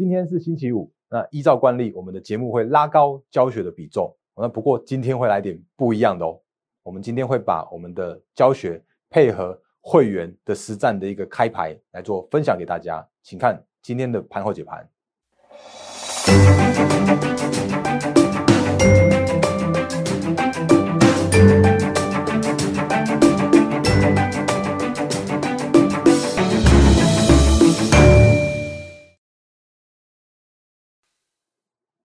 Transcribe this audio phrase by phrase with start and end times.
[0.00, 4.10] 今天是星期五，那依照惯例，我们的节目会拉高教学的比重。
[4.34, 6.40] 那不过今天会来点不一样的哦，
[6.82, 14.88] 我们今天会把我们的教学配合会员的实战的一个开牌来做分享给大家，请看今天的盘后解盘。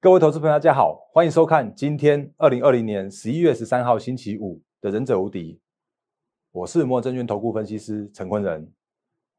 [0.05, 5.53] 各位投资朋友，大家好，欢迎收看今天二零二零年十一月十三号星期五的《忍者无敌》，
[6.51, 8.71] 我是摩证券投顾分析师陈坤仁。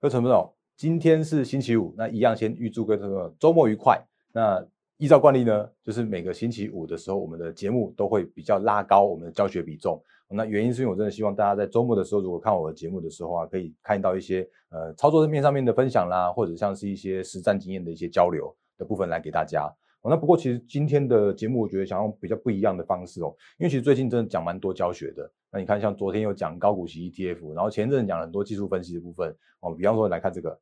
[0.01, 4.05] 各位朋友，今天是星期五，那一样先预祝各位朋友周末愉快。
[4.33, 4.61] 那
[4.97, 10.03] 依照惯例呢，就是每个星期五的时候，我们的节目都会比较拉高我们的教学比重。
[10.29, 19.73] 那原因是因为我真的希望大家在周末的时候，如果看我的节目的时候啊，可以看到一些呃操作面上面的分享啦，或者像是一些实战经验的一些交流的部分来给大家。
[20.09, 25.31] 那不过其实今天的节目，我觉得想用比较不一样的方式哦，因为其实最近真的讲蛮多教学的。
[25.51, 29.75] 那你看，像昨天有讲高股息 ETF，然后前阵讲很多技术分析的部分哦。
[29.75, 30.59] 比方说来看这个，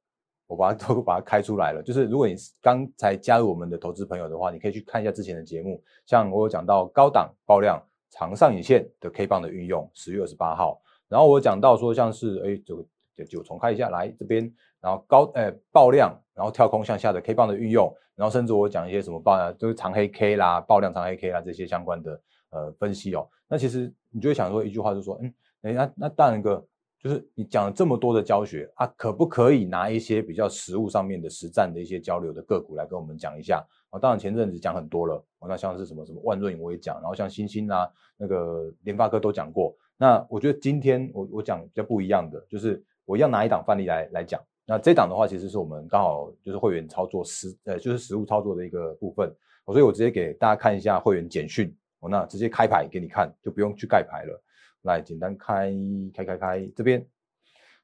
[0.47, 1.83] 我把它 都把它开出来了。
[1.83, 5.83] 就是如果你刚才加入我们的投资朋友的话，你可以去看一下之前的节目。
[6.06, 10.81] 像我有讲到高档爆量长上影线的 K 棒的运用，十月二十八号。
[11.08, 12.86] 然后我讲到说像是哎，就
[13.17, 14.53] 就就重开一下来这边。
[14.85, 23.27] 然后高诶爆量，然后跳空向下的 K 棒的运用，然后甚至我讲一些什么爆量，就是长黑 K 啦、爆量长黑 K 啦这些相关的呃分析哦。
[23.49, 26.63] 那其实你就会想说一句话，就说嗯，哎那那当然哥
[27.01, 33.98] 就是你讲了这么多的教学啊，可不可以拿一些比较实物上面的实战的一些交流的个股来跟我们讲一下啊？
[33.98, 37.89] 当然前阵子讲很多了，那像是什么什么万润我也讲，然后像星星啊、
[38.19, 39.75] 那个联发科都讲过。
[39.97, 44.39] 那我觉得今天我我讲比较不一样的，就是我要拿一档范例来来讲。
[44.67, 49.31] 那这档的话，其实是我们刚好就是会员操作实呃，就是实物操作的一个部分，
[49.67, 54.42] 所以我直接给大家看一下会员简讯，我，那直接开牌给你看，就不用去盖牌了。
[54.83, 55.73] 来，简单开
[56.14, 57.05] 开开开这边，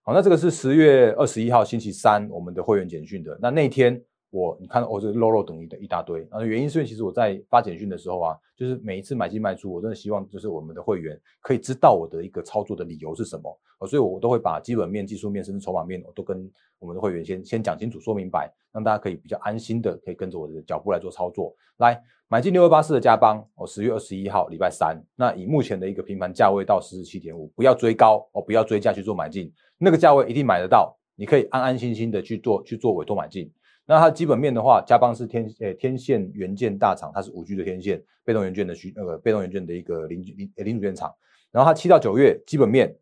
[0.03, 4.03] 好，那这个是十月二十一号星期三我们的会员简讯的，那那天。
[4.31, 16.49] 我你看，我这漏漏等于的一大堆，啊，原因是因为其实我在发简讯的时候啊，就是每一次买进卖出，我真的希望就是我们的会员可以知道我的一个操作的理由是什么，啊，所以我都会把基本面、技术面甚至筹码面，我都跟
[16.79, 21.53] 我们的会员先先讲清楚、说明白，让大家可以比较安心的可以跟着我的脚步来做操作。
[21.79, 33.51] 来，买进六二八四的加邦，哦，十月二十一号礼拜三，那以目前的一个平盘价位到四十七点五，不要追高哦，不要追价去做买进，那个价位一定买得到，你可以安安心心的去做去做委托买进。
[33.91, 41.13] 那它基本面的话，嘉邦是天诶天线元件大厂，它是五 G 的天线被动元件的需那个被动元件的一个零零零组件厂。
[41.51, 42.97] 然后它七到九月基本面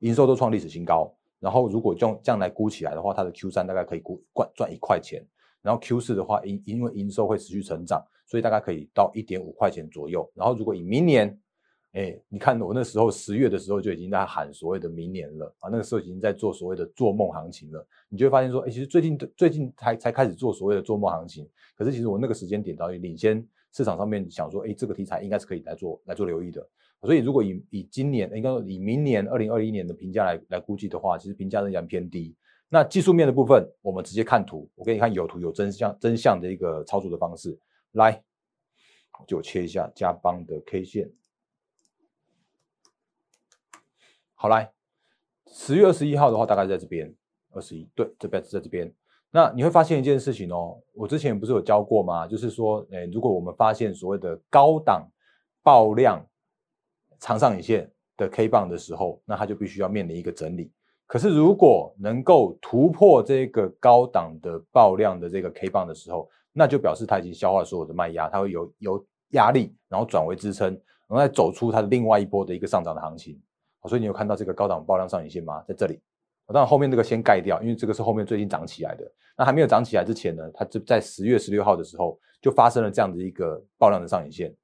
[0.00, 1.14] 营收都创历史新高。
[1.38, 5.24] 然后如果用这样来估起来的话，它的 Q 三大概可以估赚赚一块钱。
[5.62, 10.28] 然后 Q 四的话，因因为营收会持续成长，所以大概可以到一点五块钱左右。
[10.34, 11.38] 然后如果以明年
[11.92, 17.86] 哎，你看我那时候十月的时候就已经在喊所谓的明年了啊，那个时候已经在做所谓的做梦行情了。
[18.08, 26.66] 你就会发现说，哎，其实最近最近才才开始做所谓的做梦行情，可是其实我那个时间点早已领先市场上面想说，哎，这个题材应该是可以来做来做留意的。
[27.02, 32.34] 所以如果以以今年应该以明年二零二一年的评价来来估计的话，其实评价仍然偏低。
[32.70, 37.58] 那技术面的部分，我们直接看图，我给你看有图有真相真相的一个操作的方式。
[37.92, 38.22] 来，
[39.26, 41.10] 就切一下加邦的 K 线。
[44.42, 44.68] 好来，
[45.46, 47.14] 十月二十一号的话，大概在这边，
[47.52, 48.92] 二十一对，这边是在这边。
[49.30, 52.26] 那你会发现一件事情哦，我之前不是有教过吗？
[52.26, 55.08] 就是说，诶，如果我们发现所谓的高档
[55.62, 56.20] 爆量
[57.20, 60.72] 长上影线的 K 棒的时候，那它就必须要面临一个整理。
[61.06, 70.72] 可是如果能够突破这个高档的爆量的这个 K 棒的时候，那就表示它已经消化所有的卖压，它会有有压力，然后转为支撑，
[71.06, 73.40] 然后再走出它的另外一波的一个上涨的行情。
[73.88, 75.62] 所以你有看到这个高档爆量上影线吗？
[75.66, 76.00] 在这里，
[76.46, 79.10] 当然后面这个先盖掉，因为这个是后面最近涨起来的。
[79.36, 84.54] 那还没有涨起来之前呢，它就在十月十六号的时候就发生了这样的一个爆量的上影线。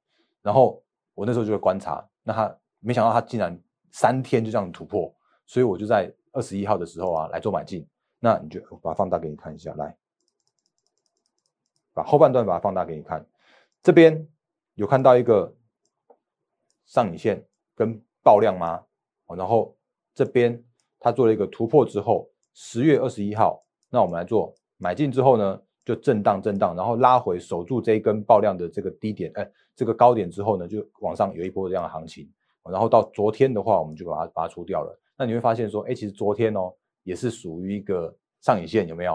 [0.42, 0.82] 然后
[1.14, 3.58] 我那时候就会观察，那它没想到它竟然
[3.90, 5.12] 三天就这样突破，
[5.46, 7.86] 所以我就在二十一号的时候啊来做买进。
[8.20, 9.96] 那你就把它放大给你看一下，来，
[11.94, 13.24] 把后半段把它放大给你看，
[13.82, 14.28] 这边
[14.74, 15.54] 有看到一个
[16.84, 17.44] 上影线
[17.74, 18.84] 跟爆量吗？
[19.36, 19.76] 然后
[20.14, 20.62] 这边
[20.98, 32.28] 它做了一个突破之后，十月二十一号，那我们来做买进之后呢，就震荡震荡，然后拉回守住这一根爆量的这个低点，哎，这个高点之后呢，就往上有一波这样的行情。
[32.70, 35.00] 然后到昨天的话，我们就把它把它出掉了。
[35.16, 36.70] 那你会发现说，哎，其实昨天哦
[37.02, 39.14] 也是属于一个上影线，有没有？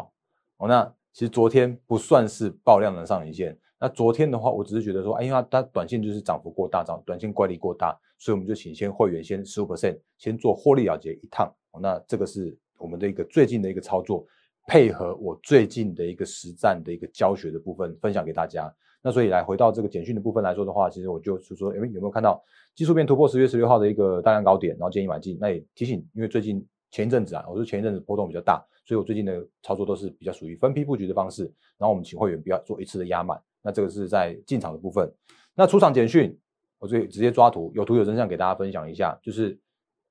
[0.58, 3.58] 哦，那其实昨天不算是爆量的上影线。
[3.84, 11.54] 那昨天的话，我只是觉得说，哎，因为它短线就是涨幅过大，涨短线怪力过大，所以我们就请先会员先十五 percent 先做获利了结一趟。
[11.82, 14.26] 那这个是我们的一个最近的一个操作，
[14.68, 18.74] 配合我最近的一个实战的一个教学的部分分享给大家。
[19.02, 22.42] 那所以来回到这个简讯的部分来说的话，其实我就是说，哎，有没有看到
[22.74, 25.38] 技术面突破十月十六号的一个大量高点，然后建议买进？
[25.42, 31.44] 那也提醒，因为最近前一阵子啊，我说前一阵子波动比较大，所以我最近的操作都是比较属于分批布局的方式。
[31.78, 33.38] 然后我们请会员不要做一次的压满。
[33.64, 35.12] 那这个是在进场的部分。
[35.56, 36.38] 那出场简讯，
[36.78, 39.58] 我这直接抓图，有图有真相给大家分享一下，就是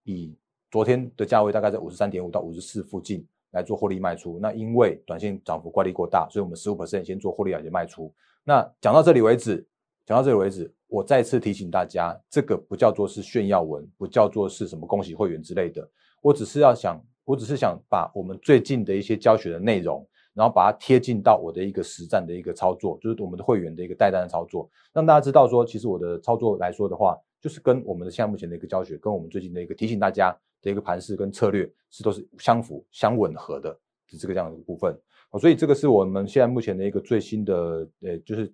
[0.04, 0.34] 以
[0.70, 4.38] 昨天的价位大概在五十三点五到五十四附近来做获利卖出。
[4.40, 8.12] 那因为短线涨幅怪力过大，所以我们十五 percent 先做获利了结卖出。
[8.42, 9.66] 那讲到这里为止，
[10.06, 15.86] 讲到这里为止，我再次提醒大家，这个不叫做是炫耀文，不叫做是什么恭喜会员之类的。
[16.20, 20.06] 我只是要想，我只是想把我们最近的一些教学的内容。
[20.34, 34.98] 然后把它贴近到我的一个实战的一个操作，就是我们的会员的一个带单的操作，让大家知道说，其实我的操作来说的话，就是跟我们的项目前的一个教学，跟我们最近的一个提醒大家的一个盘势跟策略是都是相符相吻合的，是这个这样的部分。
[35.38, 38.52] 所以这个是我们现在目前的一个最新的呃，就是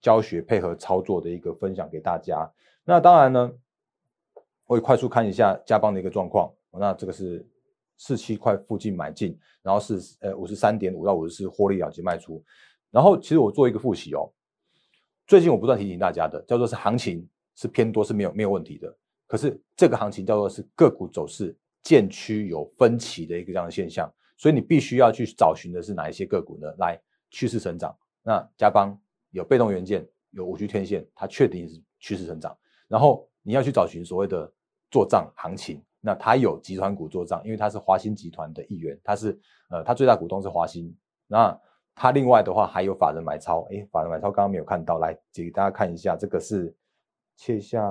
[0.00, 2.50] 教学配合操作的一个分享给大家。
[2.84, 3.52] 那当然呢，
[4.66, 6.52] 我也快速看一下加邦的一个状况。
[6.72, 7.46] 那这个是。
[8.02, 12.42] 四七块附近买进，然后是呃五十三点五到五十四获利了结卖出，
[12.90, 14.32] 然后其实我做一个复习哦，
[15.26, 26.74] 最近我不断提醒大家的叫做是行情是偏多是没有没有问题的，可是这个行情叫做是个股走势渐趋有分歧的一个这样的现象，所以你必须要去找寻的是哪一些个股呢？
[26.78, 26.98] 来
[27.30, 28.98] 趋势成长，那加邦
[29.30, 32.56] 有被动元件有五 G 天线，它确定是趋势成长，
[32.88, 34.50] 然后你要去找寻所谓的
[34.90, 35.84] 做账行情。
[36.02, 39.38] 那它有集团股做账，因为它是华兴集团的一员，他是
[39.68, 40.96] 呃，他最大股东是华兴。
[41.26, 41.54] 那
[41.94, 46.74] 他另外的话还有法人买超，诶，法人买超刚刚没有看到，来给大家看一下，这个是
[47.36, 47.86] 切下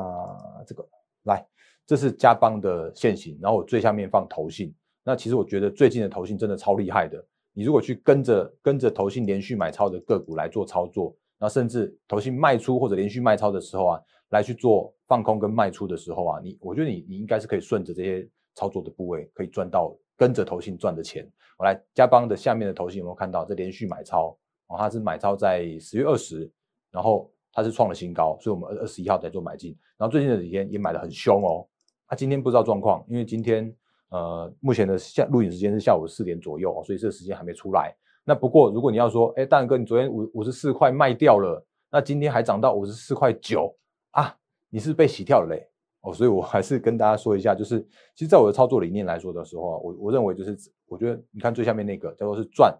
[0.65, 0.83] 这个
[1.25, 1.45] 来，
[1.85, 4.73] 这是加邦的现形，然后我最下面放投信。
[5.03, 7.23] 那其实我觉得最近的投信真的超厉害的，
[7.53, 14.01] 你如果去跟着跟着投信连续买超的个股来做操作，那甚至投信卖出或者连续卖超的时候啊。
[14.29, 21.29] 来去做放空跟卖出的时候啊，你我觉得你你应该是可以顺着这些操作的部位，可以赚到跟着投信赚的钱。
[21.57, 23.43] 我来加邦的下面的投信有没有看到？
[23.43, 24.37] 这连续买超
[24.67, 26.49] 哦，它是买超在十月二十，
[26.91, 31.67] 然后它是创了新高，所以我们二二十一号在做买进，然后最近这几天也买的很凶哦。
[32.07, 33.75] 它今天不知道状况，因为今天
[34.09, 37.95] 呃目前的下录影时间是下午四点左右所以这个时间还没出来。
[38.23, 43.75] 那不过如果你要说，哎，大哥，你昨天五五十四块卖掉了，那今天还涨到五十四块九。
[44.11, 44.35] 啊，
[44.69, 45.67] 你是被洗跳了嘞
[46.01, 47.81] 哦，所以我还是跟大家说一下，就是
[48.15, 50.57] 其实，在我的操作理念来说的时候啊，我我认为就是，
[50.87, 52.73] 我觉得你看最下面那个叫做是赚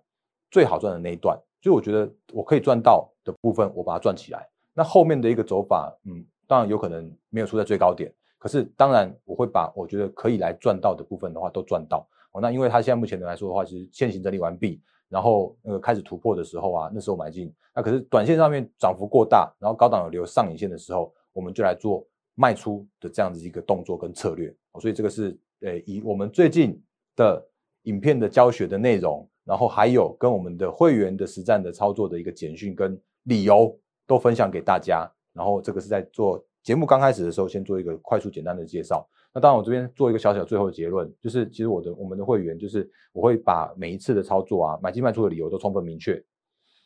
[0.49, 4.47] 最好赚的那一段，就我觉得我可以赚到的部分，我把它赚起来。
[4.73, 12.39] 那后面的一个走法，嗯，当然有可能没有出在最高点，可是当然我会把我觉得可以来赚到的部分的话都赚到哦。
[12.39, 21.13] 那因为它现在目前的来说的话，其实现行整理完毕，然后那个开始突破的时候啊，那时候买进，那可是短线上面涨幅过大，然后高档有留上影线的时候。
[21.33, 26.81] 我们就来做卖出的这样子一个动作跟策略，所以这个是呃以我们最近
[27.15, 27.45] 的
[27.83, 33.77] 影片的教学的内容，然后还有跟我们的会员的实战的操作的一个简讯跟理由
[34.07, 35.09] 都分享给大家。
[35.33, 39.07] 然后这个是在做节目刚开始的时候，先做一个快速简单的介绍。
[39.33, 46.21] 那当然我这边做一个小小最后的结论，就是其实我的我们的会员就是我会把每一次的操作啊买进卖出的理由都充分明确。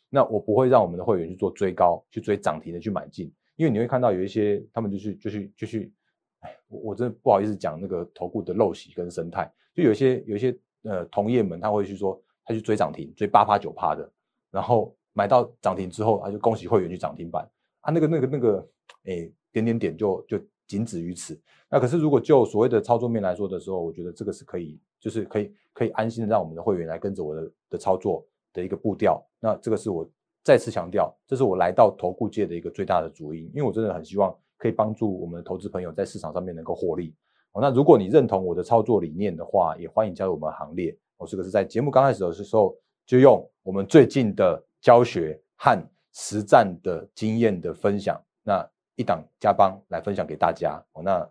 [0.09, 3.31] 那我不会让我们的会员去做追高去追涨停的去买进。
[3.55, 5.93] 因为你会看到有一些，他们就去就去就去，
[6.39, 14.11] 哎，我我真的不好意思讲那个投顾的陋习跟生态，就有一些有一些呃同业们他会去说，他去追涨停，追八趴九趴的，
[14.49, 17.47] 然后买到涨停之后，他就恭喜会员去涨停板，
[17.81, 18.67] 啊那个那个那个，
[19.05, 21.39] 哎点点点就就仅止于此。
[21.69, 29.23] 那可是如果就所谓的操作面来说的时候，我觉得这个是可以，就是可以可以安心的让我们的会员来跟着我的的操作的一个步调。
[29.39, 30.09] 那这个是我。
[30.43, 37.15] 再次强调，这是我来到投顾界的一个最大的主因，因为我真的很希望可以帮助我们的投资朋友在市场上面能够获利。
[37.53, 40.95] 哦，那如果你认同我的操作理念的话，也欢迎加入我们行列。
[41.17, 45.81] 我这个是在节目刚开始的时候就用我们最近的教学和
[46.11, 50.83] 实战的经验的分享，那一档加帮来分享给大家。
[50.91, 51.29] 哦，那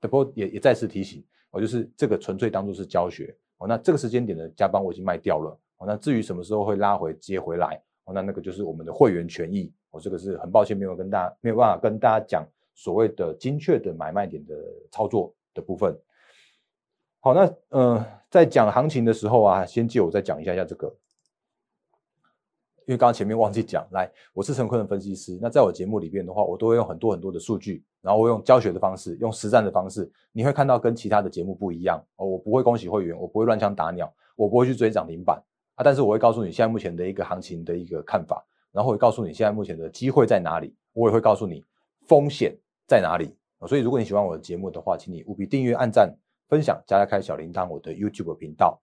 [0.00, 3.34] 不过也也再次提醒，我就是这个纯粹当做是教学。
[3.58, 5.58] 哦，那这个时间点的加帮我已经卖掉了。
[5.78, 7.80] 哦，那至于什么时候会拉回接回来？
[8.04, 14.54] 哦，那那个就是我们的会员权益，我这个是很抱歉没有跟大家没有办法跟大家讲所谓的精确的买卖点的
[14.90, 15.96] 操作的部分。
[17.20, 20.92] 好，那呃，在讲行情的时候啊，先借我再讲一下下这个
[22.84, 25.38] 因为刚刚前面忘记讲，来，我是陈坤的分析师。
[25.40, 32.26] 那在我节目里边的话，我都会用很多很多的数据，然后我用教学的方式，用实战的方式，你会看到跟其他的节目不一样哦。
[32.26, 35.40] 我不会恭喜会员，我不会乱枪打鸟，我不会去追涨停板
[35.82, 41.64] 但是我会告诉你现在目前的一个行情的一个看法，然后会告诉你现在目前的机会在哪里，我也会告诉你
[42.06, 43.34] 风险在哪里。
[43.66, 46.12] 所以如果你喜欢我的节目的话，请你务必订阅、按赞、
[46.48, 48.80] 分享、加开小铃铛，我的 YouTube 频道。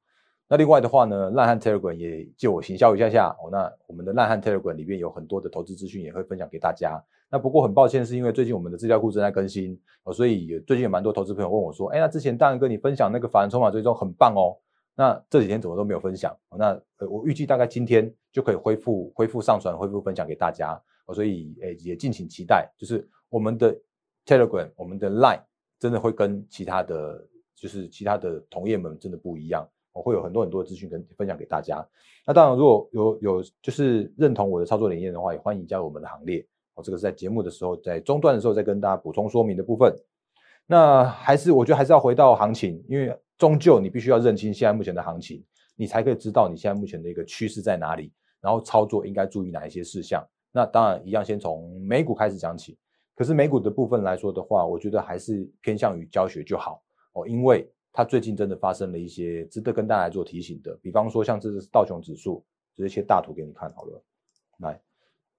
[0.47, 3.51] 那另外的话呢，烂汉 Telegram 也借我行销一下下哦。
[3.51, 6.99] 那我们的烂汉 Telegram 里面有很多的投资资讯，也会分享给大家。
[7.29, 14.57] 那不过很抱歉，是因为最近我们的资料库正在更新哦，所以最近有蛮多投资朋友问我说：“哎，那之前大仁哥你分享那个法人筹码追踪很棒哦，
[14.99, 20.77] 那这几天怎么都没有分享？”那呃，我预计大概今天就可以恢复恢复上传、恢复分享给大家。
[21.15, 23.73] 所以诶，也敬请期待，就是我们的
[24.25, 25.41] Telegram、我们的 Line
[25.79, 27.25] 真的会跟其他的
[27.55, 29.65] 就是其他的同业们真的不一样。
[29.93, 31.83] 我会有很多很多的资讯跟分享给大家。
[32.27, 36.45] 那当然，如果有有就是认同我的操作理念的话，也欢迎加入我们的行列。
[36.75, 39.95] 哦，这个是在节目的时候，在中段的时候再跟大家补充说明的部分。
[40.67, 45.43] 那还是我觉得还是要回到行情，因为终究你必须要认清现在目前的行情，
[45.75, 50.24] 你才可以知道你现在目前的一个趋势在哪里，然后操作应该注意哪一些事项。
[50.51, 52.77] 那当然一样，先从美股开始讲起。
[53.15, 57.67] 可是美股的部分来说的话，我觉得还是偏向于教学就好哦，因为。
[57.91, 64.03] 它最近真的发生了一些值得跟大家做提醒的，比方说像这是道琼指数，直接切大图给你看好了。
[64.60, 64.79] 来，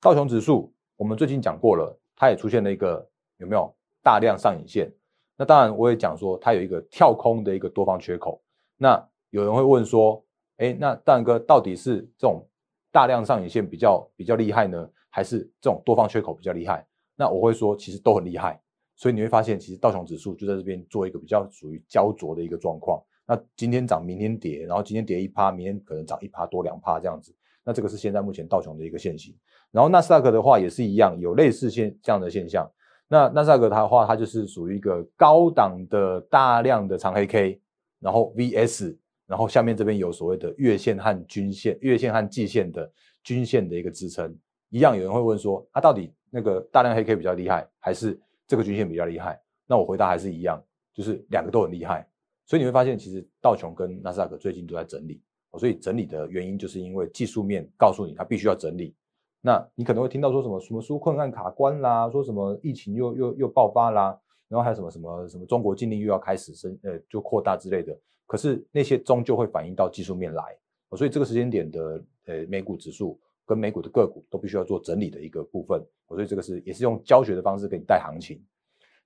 [0.00, 4.92] 道琼指数，我们最近讲过了，它也出现了一个有没有大量上影线？
[5.40, 8.42] 那当然我也讲说它有一个跳空的一个多方缺口。
[8.76, 10.22] 那有人会问说，
[10.58, 12.46] 哎，那蛋哥到底是这种
[12.92, 16.86] 大量上影线比较比较厉害呢，还是这种多方缺口比较厉害？
[17.16, 18.60] 那我会说，其实都很厉害。
[18.96, 23.02] 所以你会发现，其实道琼指数就在这边做一个比较属于焦灼的一个状况。
[23.26, 27.34] 那今天涨，明天跌，然后今天跌一趴，明天可能涨一趴多两趴这样子。
[27.64, 29.34] 那这个是现在目前道琼的一个现形。
[29.70, 32.70] 然后纳斯达克的话也是一样，有类似现这样的现象。
[33.12, 37.60] 那纳斯达克它的话，它就是属于一个高档的大量的长黑 K，
[37.98, 42.88] 然后 VS，然后下面这边有所谓的月线和均线、月线和季线的
[43.24, 44.32] 均线的一个支撑。
[44.68, 48.16] 一样有人会问说，它到底那个大量黑 K 比较厉害，还是？
[48.46, 50.60] 这个均线比较厉害，那我回答还是一样，
[50.94, 52.08] 就是两个都很厉害。
[52.46, 55.20] 所以你会发现，其实道琼跟纳斯达克最近都在整理。
[55.58, 58.94] 所以整理的原因，就是因为技术面告诉你它必须要整理。
[59.40, 64.18] 那你可能会听到说什么什么纾困案卡关啦，说什么疫情又又又爆发啦，
[64.48, 67.96] 然后还有什么什么什么中国禁令又要开始升呃就扩大之类的。
[68.26, 70.56] 可是那些终究会反映到技术面来。
[70.96, 73.18] 所以这个时间点的呃美股指数。
[73.46, 78.40] 跟美股的个股都必须要做整理的一个部分，所以这个是也是用教学的方式给你带行情。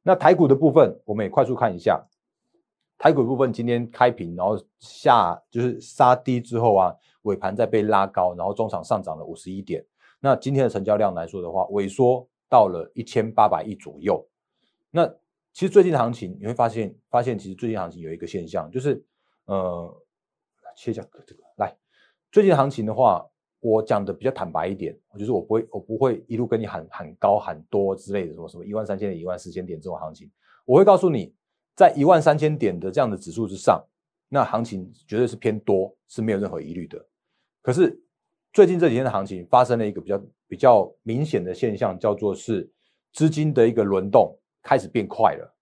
[0.03, 2.07] 那台股的部分，我们也快速看一下。
[2.99, 9.83] 台股部分今天开平，然后下就是杀低之后啊，尾盘再被拉高，然后中场上涨了五十一点。
[10.25, 14.27] 那今天的成交量来说的话，萎缩到了一千八百亿左右。
[14.91, 15.07] 那
[15.53, 19.05] 其实最近的行情你会发现，发现其实最近行情有一个现象，就是
[19.45, 19.95] 呃，
[20.75, 21.77] 切一下这个来，
[22.33, 23.29] 最近行情的话。
[23.67, 30.31] 我讲的比较坦白一点，就是我不会，我不会一路跟你喊喊高喊多之类的，什么什么一万三千点、一万四千点这种行情，
[30.67, 31.35] 我会告诉你，
[31.75, 33.83] 在一万三千点的这样的指数之上，
[34.29, 37.03] 那行情绝对是偏多，是没有任何疑虑的。
[37.63, 37.99] 可是
[38.55, 42.71] 最近这几天的行情发生了一个比较比较明显的现象，叫做是
[43.13, 44.33] 资金的一个轮动
[44.63, 45.55] 开始变快了。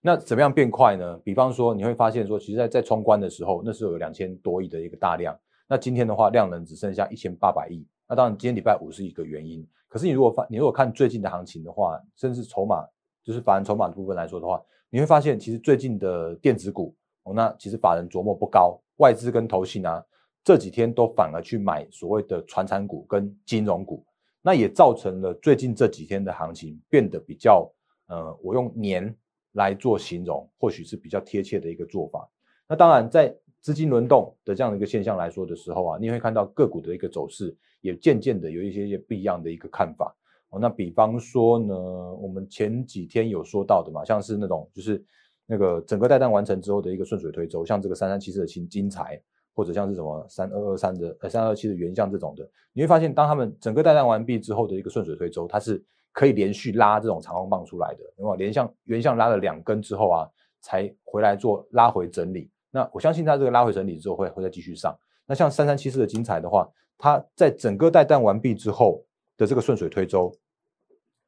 [0.00, 1.16] 那怎么样变快呢？
[1.18, 5.38] 比方说你会发现说，其实在在冲关的时候，那时候有两千多亿的一个大量。
[5.68, 7.86] 那今天的话，量能只剩下一千八百亿。
[8.08, 9.64] 那当然，今天礼拜五是一个原因。
[9.86, 12.84] 可是你如果发，你如果看最近的行情的话，甚至筹码，
[13.22, 16.92] 就是法人筹码的部分来说的话，你会发现，其实最近的电子股，
[17.22, 20.04] 哦，那其实法人琢磨不高，外资跟投信啊，
[20.46, 24.06] 这几天都反而去买所谓的传产股跟金融股，
[24.42, 27.68] 那也造成了最近这几天的行情变得比较，
[28.06, 29.12] 呃，我用年
[29.54, 32.30] 来做形容，或许是比较贴切的一个做法。
[32.68, 33.36] 那当然在。
[33.62, 40.14] 资金轮动的这样的一个现象来说的时候啊，你会看到个股的一个走势也渐渐的有一些些不一样的一个看法
[40.50, 40.60] 哦。
[40.60, 45.04] 那比方说呢，我们前几天有说到的嘛，像是那种就是
[45.46, 49.20] 那个整个带单完成之后的一个顺水推舟，像这个三三七四的金金财，
[49.56, 55.82] 或者像是什么三二二三的呃三二七的原像这种的，你会发现当他们整个带弹完毕之后的一个顺水推舟，它是
[56.12, 60.28] 可以连续拉这种长红棒出来的，因为连向原像拉了两根之后啊，
[60.60, 62.50] 才回来做拉回整理。
[62.70, 64.94] 那我相信它这个拉回整理之后会会再继续上。
[65.26, 69.02] 那像三三七四的精彩的话，它在整个带弹完毕之后
[69.38, 70.30] 的这个顺水推舟，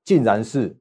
[0.05, 0.77] 竟然是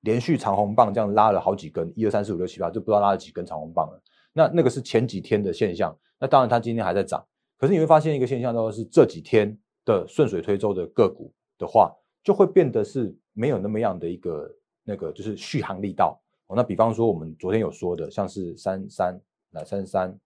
[0.00, 4.02] 连续长红棒这样拉了好几根，一二三四五六七八，就不知道拉了几根长红棒了。
[4.34, 5.96] 那那个是前几天的现象。
[6.18, 7.26] 那当然它今天还在涨，
[7.56, 16.20] 可是你会发现一个现象，就是这几天的顺水推舟的个股的话，就会变得是没有那么样的一个那个就是续航力道。
[16.46, 20.18] 哦，那比方说我们昨天有说的，像是三三来三三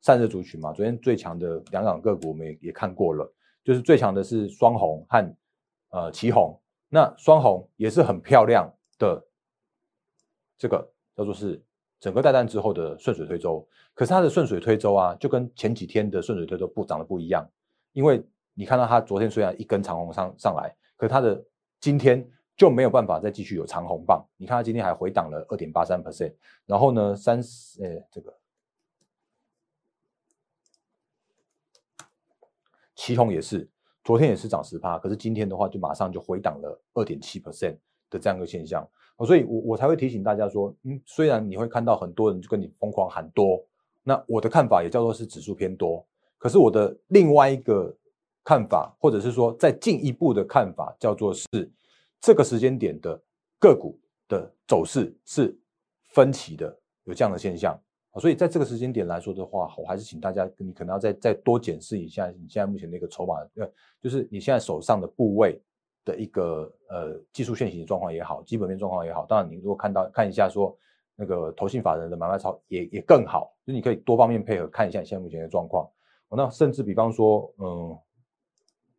[0.00, 5.36] 散热族群嘛，昨天最强的两档个股我们也也看过了，就是最强的是双红和
[5.90, 6.58] 呃旗红，
[6.88, 9.24] 那双红也是很漂亮的，
[10.58, 11.62] 这个叫做是
[12.02, 17.48] 整个带弹之后的顺水推舟，可是它的顺水推舟啊，就跟前几天的顺水推舟不涨得不一样，
[17.92, 18.20] 因为
[18.54, 21.40] 你看到它昨天虽然一根长红上上来，可它的
[21.78, 22.28] 今天。
[22.54, 24.24] 就没有办法再继续有长红棒。
[24.36, 26.34] 你看它今天还回档了二点八三 percent，
[26.66, 28.38] 然后呢，三十呃这个
[32.94, 33.68] 旗红也是，
[34.04, 37.78] 昨天也是涨十趴，可是今天的话就马上就回档了二点七 percent
[38.10, 38.86] 的这样一个现象。
[39.26, 43.64] 所以我我才会提醒大家说，嗯，虽然你会看到很多人就跟你疯狂喊多，
[44.02, 46.04] 那我的看法也叫做是指数偏多，
[46.38, 47.94] 可是我的另外一个
[48.44, 51.46] 看法，或者是说再进一步的看法，叫做是。
[52.24, 53.20] 这个时间点的
[53.58, 53.98] 个股
[54.28, 55.58] 的走势是
[56.10, 57.76] 分歧的，有这样的现象
[58.12, 63.68] 啊，所以在这个时间点来说的话，我还是请大家，你可能要再再多检视一下你现在目前的一个筹码，呃，
[64.00, 65.60] 就是你现在手上的部位
[66.04, 69.26] 的一个呃技术现行的状况也好，基本面状况也好。
[69.26, 70.76] 当然，你如果看到看一下说
[71.16, 75.88] 那个投信法人的买卖超也也更好，就你可以多方面配合看一下现在目前的状况。
[76.30, 77.98] 那甚至比方说，嗯，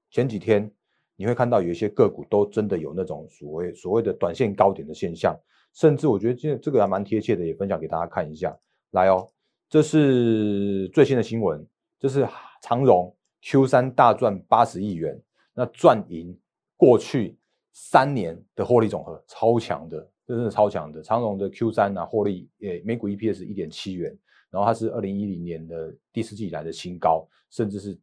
[0.09, 0.71] 前几天。
[1.15, 5.39] 你会看到有一些个股都真的有那种所谓所谓的短线高点的现象，
[5.71, 8.53] 甚至我觉得这这个还蛮贴切的，也分享给大家看一下。
[8.91, 9.29] 来哦，
[9.69, 11.63] 这是最新的新闻，
[11.99, 12.27] 这是
[12.63, 15.21] 长荣 Q 三大赚八十亿元，
[15.53, 16.35] 那赚赢
[16.83, 17.37] 过去
[17.71, 21.01] 三年的获利总和，超强的，真的超强的。
[21.01, 24.13] 长荣的 Q 三啊，获利诶每股 EPS 一点七元，
[24.49, 27.97] 然后它是二零一零年的第四季以来的新高，甚至是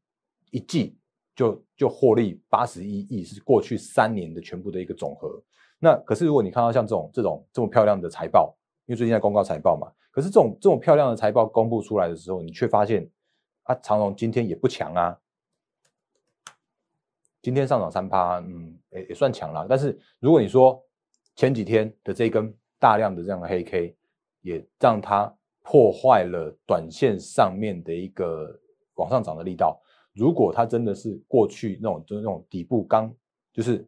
[0.50, 0.96] 一季。
[1.36, 5.42] 就就获利八十一亿，是过去三年的全部的一个总和。
[5.78, 13.08] 那可是如果你看到像这种这种这么漂亮的财报，因为最近在公告财报嘛，可是这种这种漂亮的财报公布出来的时候，你却发现
[13.62, 15.18] 啊，长荣今天也不强啊，
[17.42, 19.66] 今天上涨三趴，嗯，也也算强了。
[19.68, 20.82] 但是如果你说
[21.36, 23.96] 前几天的这根大量的这样的黑 K，
[24.42, 28.58] 也让它破坏了短线上面的一个
[28.94, 29.80] 往上涨的力道。
[30.12, 33.14] 如果它真的是过去那种就是那种底部刚
[33.52, 33.86] 就是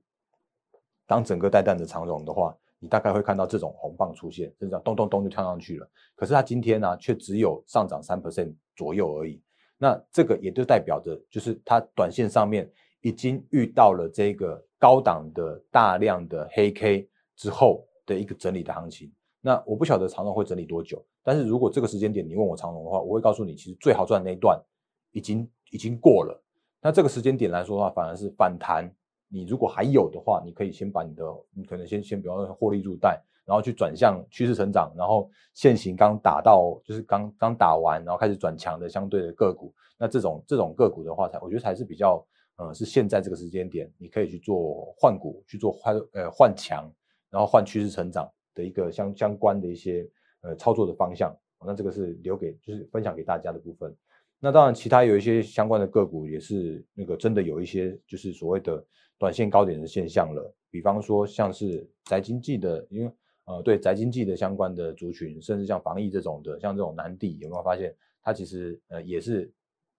[1.07, 5.89] 当整个带弹的长龙的话，你大概会看到这种红棒出现，就这样咚咚咚就跳上去了。
[6.15, 9.43] 可是它今天呢，却只有上涨三 percent 左右而已。
[9.79, 12.71] 那这个也就代表着，就是它短线上面
[13.03, 19.13] 已经遇到了这个高档的大量的黑 K 之后的一个整理的行情。
[19.41, 24.59] 那我不晓得长龙会整理多久，但是如果这个时间点你问我长龙的话，我会告诉你，其实最好赚那一段
[25.11, 25.47] 已经。
[25.73, 26.39] 已经过了，
[26.83, 28.95] 那这个时间点来说的话，反而是反弹。
[29.29, 31.25] 你如果还有的话，你可以先把你的，
[31.57, 39.73] 你可能先先比方说获利入袋，然后去转向趋势成长，然后现行刚打到就是刚刚打完，然后开始转强的相对的个股。
[39.97, 42.23] 那这种这种个股的话，才我觉得才是比较，
[42.57, 46.91] 呃，是现在这个时间点，你可以去做换股，去做换呃换强，
[47.31, 50.09] 然后换趋势成长的一个相相关的一些
[50.43, 51.35] 呃操作的方向。
[51.65, 53.95] 那这个是留给就是分享给大家的部分。
[54.41, 58.85] 那当然，其他有一些相关的个股也是那个真的有一些就是所谓的
[59.17, 60.53] 短线高点的现象了。
[60.69, 63.13] 比方说像是宅经济的，因为
[63.45, 69.43] 呃对宅经济的相关的族群，甚至像防疫这种的，像这种南地，有没有发现它其实呃也是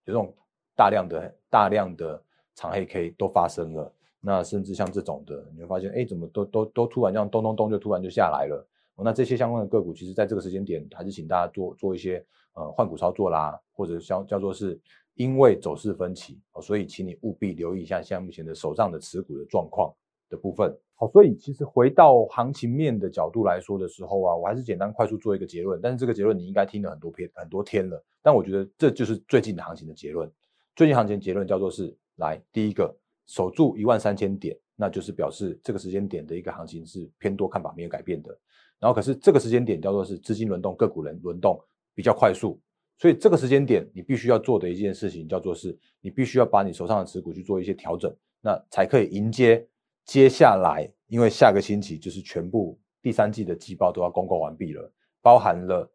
[0.04, 0.36] 有这种
[0.76, 2.22] 大量的大量的
[2.56, 3.94] 长黑 K 都发生了。
[4.20, 8.68] 那甚至像这种的，你会发现哎怎么都都都突然这样咚咚咚就突然就下来了。
[8.96, 12.26] 那这些相关的个股，其实在这个时间点，还是请大家做做一些。
[12.56, 14.80] 呃，换股操作啦，或者叫叫做是
[15.16, 19.92] 因为走势分歧，所以请你务必留意一下现在目前的手上的持股的状况
[20.30, 20.72] 的部分。
[20.94, 25.82] 好，所以其实回到行情面的角度来说的时候啊，我还是简单快速做一个结论。
[25.82, 30.32] 但是这个结论你应该听了很多篇很多天了，但我觉得这就是最近的行情的结论。
[30.76, 32.96] 最近行情结论叫做是来第一个
[33.26, 38.38] 守住一万三千点，那就是表示这个时间点的一个行情是偏多看法没有改变的。
[38.80, 41.60] 然后可是这个时间点叫做是资金轮动，个股轮轮动。
[41.96, 42.60] 比较快速，
[42.98, 49.64] 所以这个时间点你必须要做的一件事情叫做是，你必须要把你手上的持股去做一些调整，那才可以迎接
[50.04, 55.88] 接下来，因为下个星期就是全部第三季的季报都要公告完毕了，包含了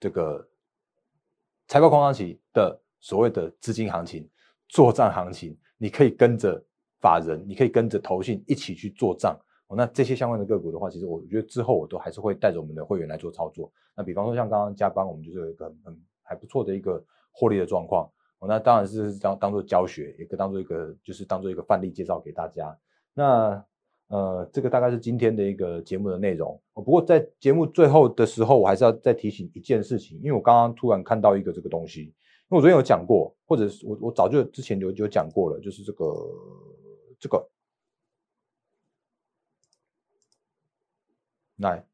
[0.00, 0.44] 这个
[1.68, 4.28] 财报空窗期的所谓的资金行情、
[4.68, 6.62] 做账行情，你可以跟着
[7.00, 9.38] 法人，你可以跟着投信一起去做账。
[9.68, 13.70] 那这些相关的个股的话，其实我觉得之后我都还是会带着我们的会员来做操作。
[13.96, 18.08] 那比方说像刚刚加班，我们就是有一个很还不错的一个获利的状况。
[18.48, 22.78] 那当然是当当做教学，也可当做一个就是当做一个范例介绍给大家。
[23.12, 23.64] 那
[24.08, 26.60] 呃，这个大概是今天的一个节目的内容。
[26.74, 32.14] 不过在节目最后的时候，我还是要再提醒一件事情，因为我刚刚突然看到一个这个东西，
[32.48, 36.14] 因为我昨天有讲过，或者是我我早就之前有有讲过了，就是这个
[37.18, 37.48] 这个，
[41.56, 41.84] 来，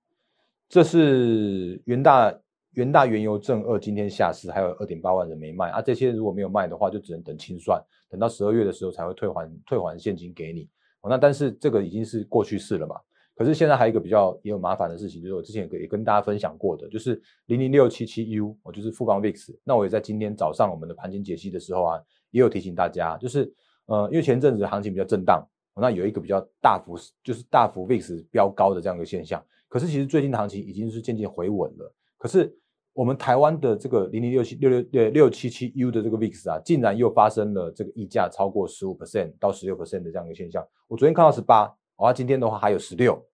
[0.68, 2.38] 这是元大
[2.72, 10.68] 元大原油正二今天下市，还有二点八万人没卖啊，这些如果没有卖的话，就只能等清算，等到十二月的时候才会退还退还现金给你。
[11.08, 12.94] 那但是这个已经是过去式了嘛？
[13.34, 19.54] 可是现在还有一个比较也有麻烦的事情，就是我之前也跟大家分享过的，就是零零六七七 U，我就是富邦 VIX。
[19.64, 23.52] 那我也在今天早上我们的盘前解析的时候啊，也有提醒大家，就是
[23.86, 25.42] 呃，因为前阵子行情比较震荡，
[25.74, 29.42] 那有一个比较大幅就是大幅 VIX 飙高的这样一个现象。
[29.68, 31.94] 可是其实最近的行情已经是渐渐回稳了。
[32.18, 32.54] 可是
[32.92, 40.62] 我们台湾的这个零零六七六六六六七七 U 的这个 VIX 啊，竟然又发生了这个溢价超过十五 percent 到十六 percent 的这样一个现象。
[40.88, 43.24] 我昨天看到十八，哦，今天的话还有十六，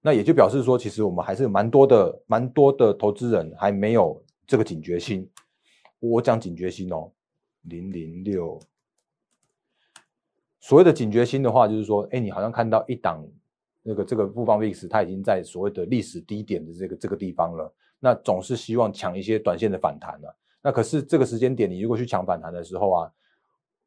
[0.00, 5.28] 那也就表示说，其实我们还是蛮多的，蛮多的投资人还没有这个警觉心。
[6.00, 7.10] 我讲警觉心哦，
[7.62, 8.58] 零零六，
[10.60, 13.24] 所谓的警觉心的话，就是说，哎，你好像看到一档
[13.82, 17.72] 那个这个富邦 VIX，它已经在所谓的历史低点的这个这个地方了。
[18.00, 20.36] 那总是希望抢一些短线的反弹了。
[20.62, 23.12] 那可是这个时间点，你如果去抢反弹的时候啊，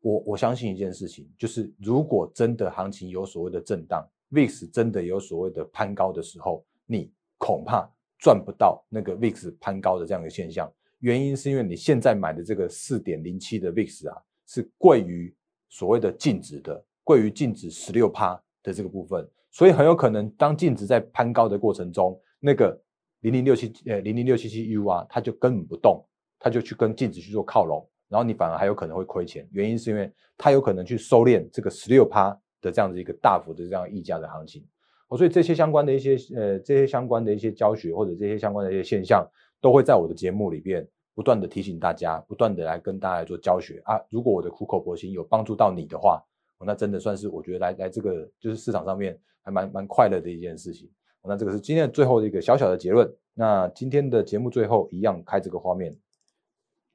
[0.02, 10.72] 我我相信一件事情，就是如果真的行情有所谓的震荡，VIX 真的有所谓的攀高的时候，你恐怕赚不到那个 VIX 攀高的这样的现象。
[11.00, 15.36] 原因是因为你现在买的这个四点零七的 VIX 啊，是贵于
[15.70, 22.82] 所谓的净值的，贵于净值十六趴的这个部分，所以很有可能当净值在攀高的过程中，那个。
[23.22, 26.02] 零零六七呃零零六七七 U 啊，它就根本不动，
[26.40, 29.46] 它就去跟净值去做靠拢，然后你反而还有可能会亏钱。
[29.52, 32.30] 原因是因为它有可能去收敛这个十六趴
[32.62, 34.66] 的这样子一个大幅的这样溢价的行情。
[35.08, 39.28] 哦，所以这些相关的一些呃这些相关的一些教学或者这些相关的一些现象，
[39.60, 44.00] 都会在我的节目里边不断的提醒大家，不断的来跟大家做教学啊。
[44.10, 46.24] 如果我的苦口婆心有帮助到你的话，
[46.66, 50.90] 那真的算是我觉得来来这个就是市场上面还蛮蛮快乐的一件事情。
[51.24, 53.12] 那这个是今天的最后的一个小小的结论。
[53.34, 55.98] 那今天的节目最后一样开这个画面，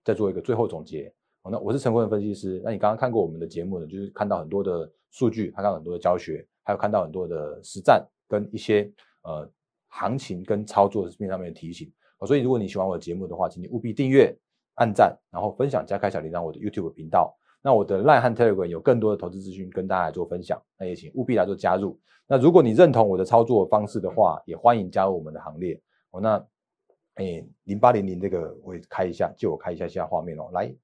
[0.05, 1.13] 再做一个最后总结。
[1.47, 2.59] 好，那我是陈坤的分析师。
[2.65, 8.91] 那你刚刚看过我们的节目呢，就是看到很多的数据，看到很多的教学，还有看到很多的实战跟一些
[9.25, 9.47] 呃
[9.89, 11.93] 行情跟操作面上面的提醒。
[12.27, 14.35] 所以如果你喜欢我的节目的话，请你务必订阅、
[14.77, 17.37] 按赞，然后分享加开小铃铛我的 YouTube 频道。
[17.61, 22.01] 那我的 Line 和 Telegram 有更多的投资资讯跟大家来做分享，那也请务必来做加入。
[22.27, 25.79] 那如果你认同我的操作方式的话，也欢迎加入我们的行列。
[26.11, 26.47] 哦，那，
[27.17, 30.49] 哎，零八零零这个我也开一下，借我开一下下画面哦。
[30.55, 30.75] 来，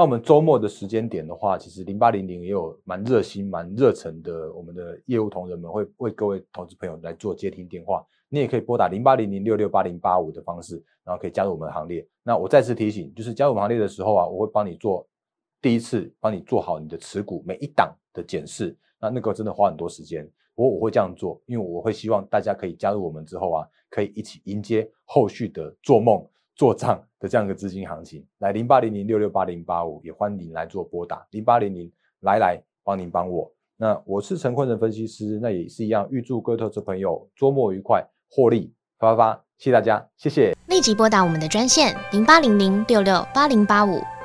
[0.00, 8.02] 那我们周末的时间点的话，其实零八零零也有蛮热心、蛮热忱的，我们的业务同仁们会为各位投资朋友来做接听电话。
[8.30, 12.08] 你也可以拨打零八零零六六八零八五的方式，然后可以加入我们的行列。
[12.22, 15.06] 那我再次提醒，就是加入我们行列的时候啊，我会帮你做
[15.60, 18.74] 第一次，帮你做好你的持股每一档的检视。
[18.98, 26.26] 那那个真的花很多时间，我我会这样做，因为我会希望大家可以加入我们之后啊，可以一起迎接后续的做梦
[26.60, 28.22] 做账的这样一个资金行情。
[28.40, 33.50] 来零八零零六六八零八五，也欢迎来做拨打零八零零来来帮您帮我。
[33.78, 38.06] 那我是陈坤的分析师，那也是一样，预祝各位投资朋友周末愉快。
[38.28, 39.44] 获利发发发！
[39.56, 40.54] 谢谢大家，谢谢。
[40.68, 43.98] 立即拨打我们的专线零八零零六六八零八五